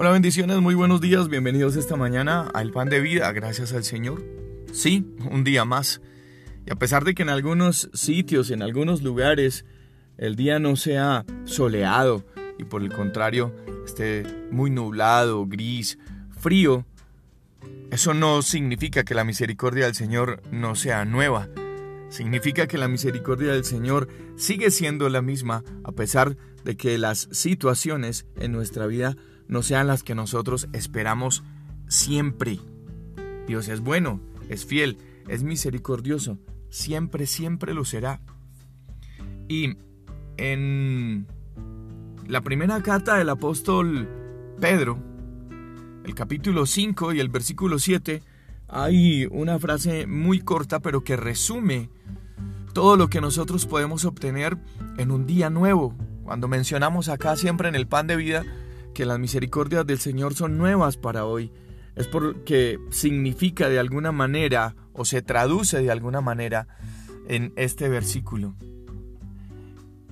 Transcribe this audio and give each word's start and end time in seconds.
Hola, 0.00 0.12
bendiciones, 0.12 0.60
muy 0.60 0.76
buenos 0.76 1.00
días, 1.00 1.28
bienvenidos 1.28 1.74
esta 1.74 1.96
mañana 1.96 2.48
al 2.54 2.70
Pan 2.70 2.88
de 2.88 3.00
Vida, 3.00 3.32
gracias 3.32 3.72
al 3.72 3.82
Señor. 3.82 4.24
Sí, 4.72 5.04
un 5.28 5.42
día 5.42 5.64
más. 5.64 6.00
Y 6.64 6.70
a 6.70 6.76
pesar 6.76 7.02
de 7.02 7.16
que 7.16 7.24
en 7.24 7.30
algunos 7.30 7.90
sitios, 7.92 8.52
en 8.52 8.62
algunos 8.62 9.02
lugares, 9.02 9.64
el 10.16 10.36
día 10.36 10.60
no 10.60 10.76
sea 10.76 11.24
soleado 11.46 12.24
y 12.60 12.64
por 12.64 12.82
el 12.82 12.92
contrario 12.92 13.52
esté 13.84 14.24
muy 14.52 14.70
nublado, 14.70 15.44
gris, 15.46 15.98
frío, 16.30 16.86
eso 17.90 18.14
no 18.14 18.42
significa 18.42 19.02
que 19.02 19.16
la 19.16 19.24
misericordia 19.24 19.86
del 19.86 19.96
Señor 19.96 20.44
no 20.52 20.76
sea 20.76 21.04
nueva. 21.06 21.48
Significa 22.08 22.68
que 22.68 22.78
la 22.78 22.86
misericordia 22.86 23.50
del 23.50 23.64
Señor 23.64 24.06
sigue 24.36 24.70
siendo 24.70 25.08
la 25.08 25.22
misma 25.22 25.64
a 25.82 25.90
pesar 25.90 26.36
de 26.62 26.76
que 26.76 26.98
las 26.98 27.28
situaciones 27.32 28.26
en 28.36 28.52
nuestra 28.52 28.86
vida 28.86 29.16
no 29.48 29.62
sean 29.62 29.86
las 29.86 30.02
que 30.02 30.14
nosotros 30.14 30.68
esperamos 30.72 31.42
siempre. 31.88 32.58
Dios 33.46 33.68
es 33.68 33.80
bueno, 33.80 34.20
es 34.48 34.64
fiel, 34.64 34.98
es 35.26 35.42
misericordioso, 35.42 36.38
siempre, 36.70 37.26
siempre 37.26 37.74
lo 37.74 37.84
será. 37.84 38.20
Y 39.48 39.76
en 40.36 41.26
la 42.26 42.42
primera 42.42 42.82
carta 42.82 43.16
del 43.16 43.30
apóstol 43.30 44.08
Pedro, 44.60 44.98
el 46.04 46.14
capítulo 46.14 46.66
5 46.66 47.14
y 47.14 47.20
el 47.20 47.28
versículo 47.28 47.78
7, 47.78 48.22
hay 48.68 49.26
una 49.30 49.58
frase 49.58 50.06
muy 50.06 50.40
corta 50.40 50.80
pero 50.80 51.02
que 51.02 51.16
resume 51.16 51.88
todo 52.74 52.96
lo 52.96 53.08
que 53.08 53.22
nosotros 53.22 53.66
podemos 53.66 54.04
obtener 54.04 54.58
en 54.98 55.10
un 55.10 55.26
día 55.26 55.48
nuevo. 55.48 55.96
Cuando 56.22 56.48
mencionamos 56.48 57.08
acá 57.08 57.36
siempre 57.36 57.68
en 57.68 57.74
el 57.74 57.86
pan 57.86 58.06
de 58.06 58.16
vida, 58.16 58.44
que 58.98 59.06
las 59.06 59.20
misericordias 59.20 59.86
del 59.86 60.00
Señor 60.00 60.34
son 60.34 60.58
nuevas 60.58 60.96
para 60.96 61.24
hoy, 61.24 61.52
es 61.94 62.08
porque 62.08 62.80
significa 62.90 63.68
de 63.68 63.78
alguna 63.78 64.10
manera 64.10 64.74
o 64.92 65.04
se 65.04 65.22
traduce 65.22 65.80
de 65.80 65.92
alguna 65.92 66.20
manera 66.20 66.66
en 67.28 67.52
este 67.54 67.88
versículo. 67.88 68.56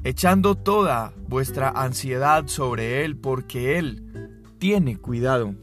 Echando 0.05 0.55
toda 0.55 1.13
vuestra 1.27 1.71
ansiedad 1.71 2.47
sobre 2.47 3.05
Él 3.05 3.17
porque 3.17 3.77
Él 3.77 4.39
tiene 4.61 4.99
cuidado 4.99 5.57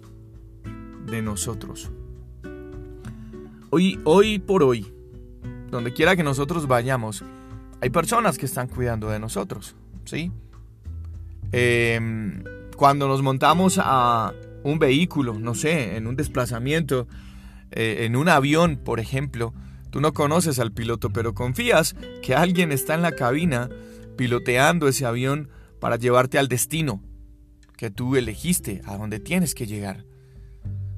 de 1.05 1.21
nosotros. 1.21 1.93
Hoy, 3.69 4.01
hoy 4.03 4.39
por 4.39 4.63
hoy, 4.63 4.93
donde 5.71 5.93
quiera 5.93 6.17
que 6.17 6.23
nosotros 6.23 6.67
vayamos, 6.67 7.23
hay 7.79 7.89
personas 7.89 8.37
que 8.37 8.47
están 8.47 8.67
cuidando 8.67 9.09
de 9.09 9.19
nosotros, 9.19 9.77
¿sí? 10.03 10.29
Eh, 11.53 12.01
cuando 12.75 13.07
nos 13.07 13.21
montamos 13.21 13.79
a 13.81 14.33
un 14.63 14.79
vehículo, 14.79 15.37
no 15.39 15.55
sé, 15.55 15.97
en 15.97 16.07
un 16.07 16.15
desplazamiento, 16.15 17.07
eh, 17.71 18.05
en 18.05 18.15
un 18.15 18.29
avión, 18.29 18.77
por 18.77 18.99
ejemplo, 18.99 19.53
tú 19.89 20.01
no 20.01 20.13
conoces 20.13 20.59
al 20.59 20.71
piloto, 20.71 21.09
pero 21.09 21.33
confías 21.33 21.95
que 22.21 22.35
alguien 22.35 22.71
está 22.71 22.95
en 22.95 23.01
la 23.01 23.11
cabina 23.13 23.69
piloteando 24.17 24.87
ese 24.87 25.05
avión 25.05 25.49
para 25.79 25.97
llevarte 25.97 26.39
al 26.39 26.47
destino 26.47 27.01
que 27.77 27.89
tú 27.89 28.15
elegiste, 28.15 28.81
a 28.85 28.97
donde 28.97 29.19
tienes 29.19 29.55
que 29.55 29.67
llegar. 29.67 30.05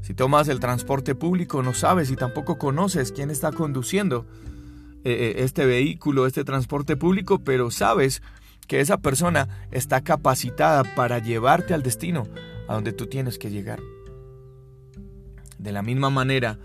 Si 0.02 0.14
tomas 0.14 0.48
el 0.50 0.60
transporte 0.60 1.16
público, 1.16 1.64
no 1.64 1.74
sabes 1.74 2.12
y 2.12 2.16
tampoco 2.16 2.60
conoces 2.60 3.12
quién 3.12 3.32
está 3.32 3.52
conduciendo 3.52 4.28
eh, 5.04 5.12
eh, 5.12 5.44
este 5.44 5.66
vehículo, 5.66 6.28
este 6.28 6.44
transporte 6.44 6.96
público, 6.96 7.40
pero 7.40 7.72
sabes 7.72 8.22
que 8.68 8.80
esa 8.80 8.98
persona 8.98 9.68
está 9.72 10.02
capacitada 10.02 10.84
para 10.96 11.20
llevarte 11.20 11.74
al 11.74 11.84
destino 11.84 12.28
a 12.68 12.74
donde 12.74 12.94
tú 12.94 13.08
tienes 13.08 13.38
que 13.38 13.52
llegar. 13.52 13.80
De 15.58 15.72
la 15.72 15.82
misma 15.82 16.10
manera, 16.10 16.60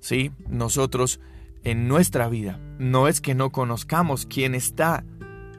sí, 0.00 0.32
nosotros 0.48 1.20
en 1.64 1.88
nuestra 1.88 2.28
vida 2.28 2.58
no 2.78 3.08
es 3.08 3.20
que 3.20 3.34
no 3.34 3.50
conozcamos 3.50 4.26
quién 4.26 4.54
está 4.54 5.04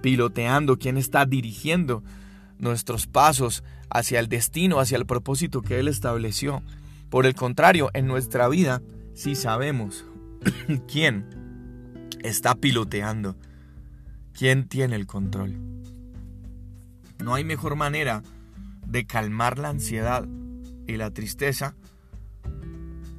piloteando, 0.02 0.78
quién 0.78 0.97
está 0.97 1.25
dirigiendo 1.25 2.03
nuestros 2.59 3.07
pasos 3.07 3.63
hacia 3.90 4.19
el 4.19 4.28
destino, 4.28 4.80
hacia 4.80 4.97
el 4.97 5.06
propósito 5.06 5.62
que 5.62 5.80
Él 5.80 5.88
estableció. 5.88 6.62
Por 7.09 7.25
el 7.25 7.36
contrario, 7.36 7.90
en 7.94 8.07
nuestra 8.07 8.47
vida 8.50 8.81
sí 9.13 9.36
sabemos 9.36 10.06
quién 10.91 11.25
está 12.22 12.56
piloteando, 12.56 13.36
quién 14.33 14.67
tiene 14.67 14.95
el 14.95 15.07
control. 15.07 15.55
No 17.19 17.35
hay 17.35 17.44
mejor 17.44 17.75
manera 17.75 18.23
de 18.85 19.05
calmar 19.05 19.59
la 19.59 19.69
ansiedad 19.69 20.27
y 20.88 20.97
la 20.97 21.11
tristeza, 21.11 21.75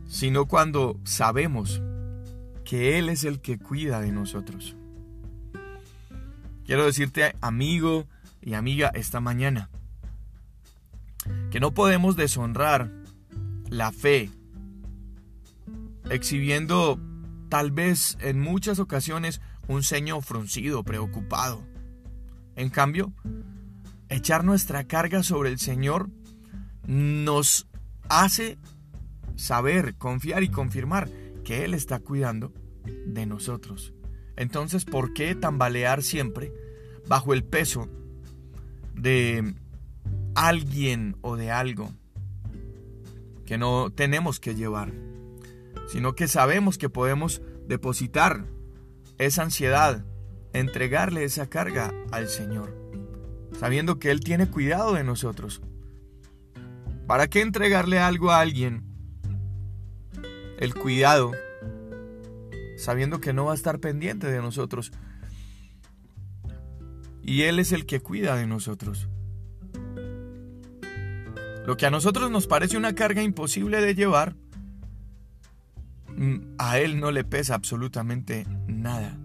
sino 0.06 0.46
cuando 0.46 1.00
sabemos 1.04 1.82
que 2.64 2.98
Él 2.98 3.08
es 3.08 3.24
el 3.24 3.40
que 3.40 3.58
cuida 3.58 4.00
de 4.00 4.12
nosotros. 4.12 4.76
Quiero 6.64 6.86
decirte, 6.86 7.34
amigo 7.40 8.06
y 8.40 8.54
amiga, 8.54 8.90
esta 8.94 9.20
mañana, 9.20 9.70
que 11.50 11.60
no 11.60 11.72
podemos 11.72 12.16
deshonrar 12.16 12.90
la 13.68 13.92
fe, 13.92 14.30
exhibiendo 16.10 16.98
tal 17.48 17.70
vez 17.70 18.16
en 18.20 18.40
muchas 18.40 18.78
ocasiones 18.78 19.40
un 19.68 19.82
ceño 19.82 20.20
fruncido, 20.20 20.84
preocupado. 20.84 21.64
En 22.56 22.68
cambio, 22.68 23.12
echar 24.08 24.44
nuestra 24.44 24.84
carga 24.84 25.22
sobre 25.22 25.50
el 25.50 25.58
Señor 25.58 26.08
nos 26.86 27.66
hace 28.08 28.58
saber, 29.36 29.96
confiar 29.96 30.42
y 30.42 30.48
confirmar 30.48 31.08
que 31.44 31.64
Él 31.64 31.74
está 31.74 31.98
cuidando 31.98 32.52
de 33.06 33.26
nosotros. 33.26 33.92
Entonces, 34.36 34.84
¿por 34.84 35.12
qué 35.12 35.34
tambalear 35.34 36.02
siempre 36.02 36.52
bajo 37.08 37.32
el 37.34 37.44
peso 37.44 37.88
de 38.94 39.54
alguien 40.34 41.16
o 41.20 41.36
de 41.36 41.50
algo 41.50 41.92
que 43.46 43.58
no 43.58 43.90
tenemos 43.90 44.40
que 44.40 44.54
llevar? 44.54 44.92
Sino 45.88 46.14
que 46.14 46.28
sabemos 46.28 46.78
que 46.78 46.88
podemos 46.88 47.42
depositar 47.66 48.46
esa 49.18 49.42
ansiedad, 49.42 50.04
entregarle 50.52 51.24
esa 51.24 51.48
carga 51.48 51.92
al 52.10 52.28
Señor 52.28 52.84
sabiendo 53.58 53.98
que 53.98 54.10
Él 54.10 54.20
tiene 54.20 54.48
cuidado 54.48 54.94
de 54.94 55.04
nosotros. 55.04 55.62
¿Para 57.06 57.28
qué 57.28 57.40
entregarle 57.40 57.98
algo 57.98 58.30
a 58.30 58.40
alguien? 58.40 58.84
El 60.58 60.74
cuidado, 60.74 61.32
sabiendo 62.76 63.20
que 63.20 63.32
no 63.32 63.46
va 63.46 63.52
a 63.52 63.56
estar 63.56 63.80
pendiente 63.80 64.26
de 64.26 64.40
nosotros. 64.40 64.92
Y 67.22 67.42
Él 67.42 67.58
es 67.58 67.72
el 67.72 67.86
que 67.86 68.00
cuida 68.00 68.36
de 68.36 68.46
nosotros. 68.46 69.08
Lo 71.66 71.76
que 71.76 71.86
a 71.86 71.90
nosotros 71.90 72.30
nos 72.30 72.46
parece 72.46 72.76
una 72.76 72.94
carga 72.94 73.22
imposible 73.22 73.80
de 73.80 73.94
llevar, 73.94 74.36
mm, 76.14 76.56
a 76.58 76.78
Él 76.78 77.00
no 77.00 77.10
le 77.10 77.24
pesa 77.24 77.54
absolutamente 77.54 78.46
nada. 78.84 79.18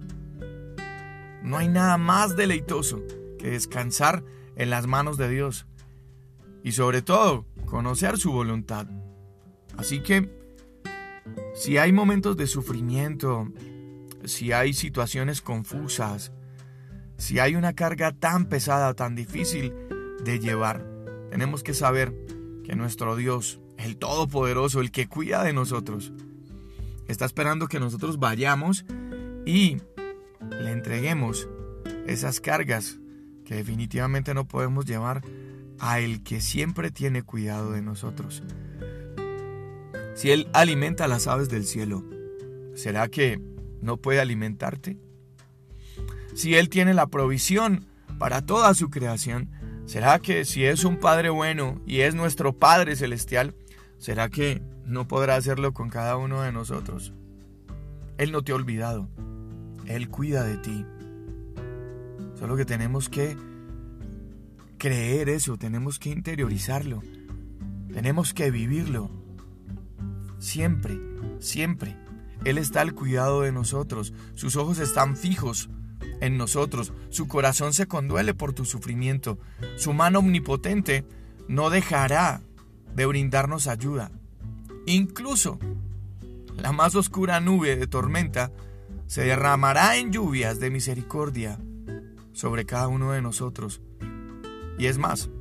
No 1.44 1.58
hay 1.58 1.68
nada 1.68 1.98
más 1.98 2.36
deleitoso 2.36 3.04
que 3.38 3.52
descansar 3.52 4.24
en 4.56 4.70
las 4.72 4.88
manos 4.88 5.18
de 5.18 5.30
Dios 5.30 5.68
y 6.64 6.72
sobre 6.72 7.02
todo 7.02 7.46
conocer 7.66 8.18
su 8.18 8.32
voluntad. 8.32 8.88
Así 9.78 10.02
que 10.02 10.30
si 11.54 11.78
hay 11.78 11.92
momentos 11.92 12.36
de 12.38 12.48
sufrimiento, 12.48 13.52
si 14.26 14.52
hay 14.52 14.74
situaciones 14.74 15.42
confusas, 15.42 16.32
si 17.18 17.40
hay 17.40 17.56
una 17.56 17.74
carga 17.74 18.14
tan 18.14 18.46
pesada, 18.46 18.94
tan 18.94 19.14
difícil 19.14 19.74
de 20.24 20.40
llevar, 20.40 20.86
tenemos 21.30 21.64
que 21.64 21.74
saber 21.74 22.16
que 22.64 22.76
nuestro 22.76 23.16
Dios, 23.16 23.60
el 23.78 23.98
Todopoderoso, 23.98 24.80
el 24.80 24.92
que 24.92 25.08
cuida 25.08 25.44
de 25.44 25.54
nosotros, 25.54 26.14
está 27.08 27.26
esperando 27.26 27.68
que 27.68 27.80
nosotros 27.80 28.20
vayamos 28.20 28.86
y 29.46 29.78
le 30.42 30.72
entreguemos 30.72 31.48
esas 32.08 32.40
cargas 32.40 33.00
que 33.46 33.56
definitivamente 33.56 34.34
no 34.34 34.48
podemos 34.48 34.86
llevar 34.86 35.22
a 35.80 36.00
el 36.00 36.24
que 36.24 36.42
siempre 36.42 36.92
tiene 36.92 37.24
cuidado 37.24 37.72
de 37.72 37.82
nosotros. 37.82 38.44
Si 40.16 40.32
Él 40.32 40.50
alimenta 40.54 41.06
a 41.06 41.08
las 41.08 41.28
aves 41.28 41.50
del 41.50 41.66
cielo, 41.66 42.04
¿será 42.76 43.08
que 43.08 43.42
no 43.82 43.98
puede 43.98 44.20
alimentarte? 44.20 44.98
Si 46.36 46.56
Él 46.56 46.70
tiene 46.70 46.94
la 46.94 47.08
provisión 47.08 47.86
para 48.18 48.46
toda 48.46 48.74
su 48.74 48.90
creación, 48.90 49.50
¿será 49.86 50.20
que 50.20 50.46
si 50.46 50.66
es 50.66 50.84
un 50.84 50.98
Padre 50.98 51.30
bueno 51.30 51.82
y 51.86 52.02
es 52.02 52.16
nuestro 52.16 52.54
Padre 52.54 52.96
celestial, 52.96 53.56
¿será 53.98 54.30
que 54.30 54.62
no 54.86 55.08
podrá 55.08 55.36
hacerlo 55.36 55.74
con 55.74 55.90
cada 55.90 56.18
uno 56.18 56.42
de 56.42 56.52
nosotros? 56.52 57.14
Él 58.18 58.32
no 58.34 58.42
te 58.42 58.52
ha 58.52 58.56
olvidado, 58.56 59.08
Él 59.90 60.08
cuida 60.08 60.44
de 60.44 60.58
ti. 60.58 60.86
Solo 62.36 62.56
que 62.56 62.64
tenemos 62.64 63.10
que 63.10 63.36
creer 64.78 65.30
eso, 65.30 65.58
tenemos 65.58 65.98
que 65.98 66.12
interiorizarlo. 66.12 67.02
Tenemos 67.92 68.34
que 68.36 68.52
vivirlo. 68.52 69.10
Siempre, 70.38 70.98
siempre. 71.40 71.98
Él 72.46 72.60
está 72.60 72.82
al 72.82 72.94
cuidado 72.94 73.42
de 73.42 73.52
nosotros. 73.52 74.14
Sus 74.36 74.56
ojos 74.56 74.78
están 74.78 75.18
fijos 75.18 75.70
en 76.22 76.38
nosotros. 76.38 76.94
Su 77.10 77.28
corazón 77.28 77.74
se 77.74 77.88
conduele 77.88 78.36
por 78.36 78.54
tu 78.54 78.66
sufrimiento. 78.66 79.40
Su 79.76 79.94
mano 79.94 80.20
omnipotente 80.20 81.04
no 81.48 81.72
dejará 81.72 82.42
de 82.96 83.08
brindarnos 83.08 83.66
ayuda. 83.66 84.12
Incluso 84.86 85.58
la 86.58 86.74
más 86.74 86.94
oscura 86.94 87.40
nube 87.40 87.76
de 87.76 87.88
tormenta 87.88 88.52
se 89.10 89.24
derramará 89.24 89.98
en 89.98 90.12
lluvias 90.12 90.60
de 90.60 90.70
misericordia 90.70 91.60
sobre 92.32 92.68
cada 92.68 92.88
uno 92.88 93.12
de 93.12 93.24
nosotros. 93.24 93.82
Y 94.78 94.86
es 94.86 95.00
más, 95.00 95.32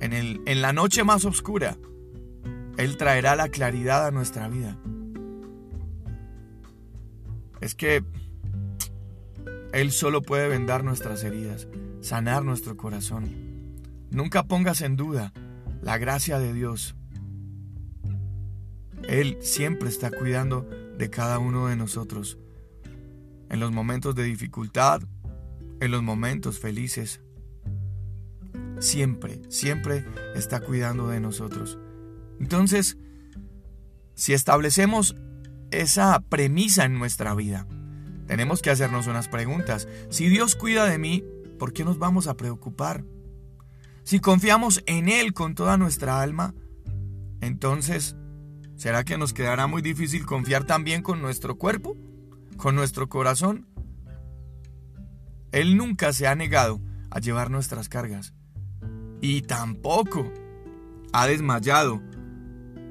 en, 0.00 0.12
el, 0.12 0.42
en 0.44 0.60
la 0.60 0.72
noche 0.72 1.04
más 1.04 1.24
oscura, 1.24 1.78
Él 2.76 2.96
traerá 2.96 3.36
la 3.36 3.48
claridad 3.48 4.04
a 4.04 4.10
nuestra 4.10 4.48
vida. 4.48 4.76
Es 7.60 7.76
que 7.76 8.02
Él 9.72 9.92
solo 9.92 10.22
puede 10.22 10.48
vendar 10.48 10.82
nuestras 10.82 11.22
heridas, 11.22 11.68
sanar 12.00 12.44
nuestro 12.44 12.76
corazón. 12.76 13.30
Nunca 14.10 14.48
pongas 14.48 14.80
en 14.80 14.96
duda 14.96 15.32
la 15.80 15.96
gracia 15.96 16.40
de 16.40 16.52
Dios. 16.52 16.96
Él 19.06 19.38
siempre 19.42 19.88
está 19.88 20.10
cuidando 20.10 20.68
de 20.98 21.08
cada 21.08 21.38
uno 21.38 21.68
de 21.68 21.76
nosotros. 21.76 22.36
En 23.50 23.60
los 23.60 23.72
momentos 23.72 24.14
de 24.14 24.24
dificultad, 24.24 25.02
en 25.80 25.90
los 25.90 26.02
momentos 26.02 26.58
felices. 26.58 27.20
Siempre, 28.78 29.40
siempre 29.48 30.04
está 30.34 30.60
cuidando 30.60 31.08
de 31.08 31.20
nosotros. 31.20 31.78
Entonces, 32.40 32.98
si 34.14 34.32
establecemos 34.32 35.16
esa 35.70 36.20
premisa 36.20 36.84
en 36.84 36.98
nuestra 36.98 37.34
vida, 37.34 37.66
tenemos 38.26 38.62
que 38.62 38.70
hacernos 38.70 39.06
unas 39.06 39.28
preguntas. 39.28 39.88
Si 40.10 40.28
Dios 40.28 40.56
cuida 40.56 40.86
de 40.86 40.98
mí, 40.98 41.24
¿por 41.58 41.72
qué 41.72 41.84
nos 41.84 41.98
vamos 41.98 42.26
a 42.26 42.36
preocupar? 42.36 43.04
Si 44.02 44.20
confiamos 44.20 44.82
en 44.86 45.08
Él 45.08 45.32
con 45.32 45.54
toda 45.54 45.76
nuestra 45.76 46.20
alma, 46.20 46.54
entonces, 47.40 48.16
¿será 48.76 49.04
que 49.04 49.18
nos 49.18 49.32
quedará 49.32 49.66
muy 49.66 49.82
difícil 49.82 50.26
confiar 50.26 50.64
también 50.64 51.02
con 51.02 51.20
nuestro 51.20 51.56
cuerpo? 51.56 51.96
¿Con 52.56 52.74
nuestro 52.74 53.08
corazón? 53.08 53.66
Él 55.52 55.76
nunca 55.76 56.12
se 56.12 56.26
ha 56.26 56.34
negado 56.34 56.80
a 57.10 57.20
llevar 57.20 57.50
nuestras 57.50 57.88
cargas. 57.88 58.34
Y 59.20 59.42
tampoco 59.42 60.32
ha 61.12 61.26
desmayado 61.26 62.02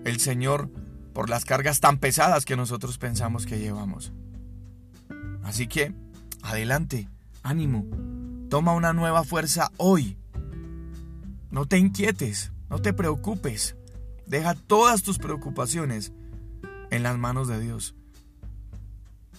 el 0.05 0.19
Señor 0.19 0.69
por 1.13 1.29
las 1.29 1.45
cargas 1.45 1.79
tan 1.79 1.97
pesadas 1.97 2.45
que 2.45 2.55
nosotros 2.55 2.97
pensamos 2.97 3.45
que 3.45 3.59
llevamos. 3.59 4.13
Así 5.43 5.67
que, 5.67 5.93
adelante, 6.41 7.09
ánimo, 7.43 7.85
toma 8.49 8.73
una 8.73 8.93
nueva 8.93 9.23
fuerza 9.23 9.71
hoy. 9.77 10.17
No 11.51 11.65
te 11.65 11.77
inquietes, 11.77 12.51
no 12.69 12.79
te 12.79 12.93
preocupes, 12.93 13.75
deja 14.25 14.55
todas 14.55 15.03
tus 15.03 15.19
preocupaciones 15.19 16.13
en 16.89 17.03
las 17.03 17.17
manos 17.17 17.47
de 17.47 17.59
Dios. 17.59 17.95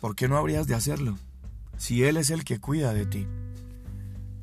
¿Por 0.04 0.16
qué 0.16 0.28
no 0.28 0.36
habrías 0.36 0.66
de 0.66 0.74
hacerlo? 0.74 1.16
si 1.78 2.04
Él 2.04 2.18
es 2.18 2.28
el 2.28 2.44
que 2.44 2.60
cuida 2.60 2.92
de 2.92 3.06
ti. 3.06 3.26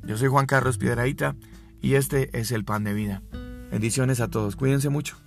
Yo 0.02 0.18
soy 0.18 0.26
Juan 0.26 0.46
Carlos 0.46 0.76
Piedraíta 0.76 1.36
y 1.80 1.94
este 1.94 2.36
es 2.36 2.50
el 2.50 2.64
pan 2.64 2.82
de 2.82 2.94
vida. 2.94 3.22
Bendiciones 3.70 4.18
a 4.18 4.26
todos, 4.26 4.56
cuídense 4.56 4.88
mucho. 4.88 5.21